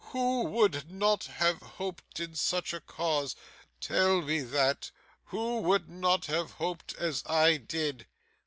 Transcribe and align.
Who 0.13 0.45
would 0.45 0.91
not 0.91 1.25
have 1.25 1.59
hoped 1.61 2.19
in 2.19 2.33
such 2.33 2.73
a 2.73 2.79
cause? 2.79 3.35
Tell 3.79 4.23
me 4.23 4.39
that! 4.41 4.89
Who 5.25 5.59
would 5.61 5.89
not 5.91 6.25
have 6.25 6.53
hoped 6.53 6.95
as 6.95 7.23
I 7.27 7.57
did? 7.57 8.07